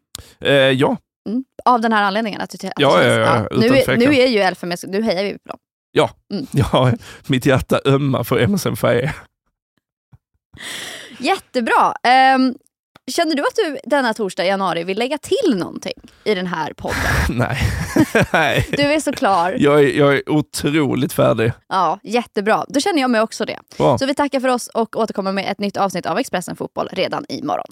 Eh, 0.42 0.52
ja, 0.54 0.98
Mm. 1.30 1.44
Av 1.66 1.82
den 1.82 1.94
här 1.94 2.04
anledningen? 2.04 2.42
Att 2.42 2.50
du, 2.50 2.68
att 2.68 2.74
Ja, 2.78 3.04
ja, 3.04 3.14
ja, 3.14 3.48
utan 3.52 3.60
Nu, 3.60 3.68
är, 3.68 3.98
nu 3.98 4.16
är 4.16 4.28
ju 4.28 4.40
Elfenbens, 4.40 4.86
nu 4.88 5.02
hejar 5.02 5.24
vi 5.24 5.32
på 5.34 5.50
dem. 5.50 5.58
ja, 6.52 6.92
mitt 7.28 7.46
hjärta 7.46 7.80
ömmar 7.86 8.24
för 8.24 8.40
MSC 8.40 8.68
Faye. 8.76 9.14
Jättebra. 11.20 11.94
Ehm, 12.04 12.56
känner 13.10 13.36
du 13.36 13.42
att 13.42 13.56
du 13.56 13.78
denna 13.84 14.14
torsdag 14.14 14.46
i 14.46 14.48
januari 14.48 14.84
vill 14.84 15.00
lägga 15.00 15.18
till 15.18 15.58
någonting 15.58 15.94
i 16.24 16.36
den 16.36 16.48
här 16.48 16.74
podden? 16.74 16.98
nej. 17.30 17.58
nej. 18.34 18.68
Du 18.72 18.84
är 18.84 19.00
så 19.00 19.12
klar. 19.12 19.56
Jag 19.60 19.80
är, 19.80 19.98
jag 19.98 20.16
är 20.16 20.30
otroligt 20.30 21.14
färdig. 21.14 21.52
Ja, 21.68 22.00
jättebra. 22.04 22.66
Då 22.68 22.80
känner 22.80 23.02
jag 23.02 23.12
mig 23.12 23.22
också 23.22 23.46
det. 23.46 23.60
Bra. 23.78 23.98
Så 23.98 24.06
vi 24.06 24.16
tackar 24.16 24.40
för 24.40 24.48
oss 24.48 24.68
och 24.68 24.96
återkommer 24.96 25.32
med 25.32 25.52
ett 25.52 25.60
nytt 25.60 25.78
avsnitt 25.78 26.06
av 26.06 26.18
Expressen 26.18 26.56
Fotboll 26.56 26.90
redan 26.92 27.26
imorgon. 27.30 27.72